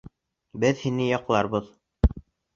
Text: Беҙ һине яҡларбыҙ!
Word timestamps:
Беҙ 0.63 0.81
һине 0.85 1.07
яҡларбыҙ! 1.11 1.71